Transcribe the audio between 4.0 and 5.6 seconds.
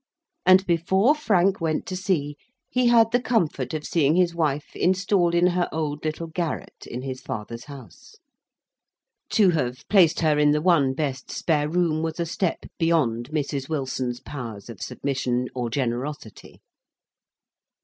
his wife installed in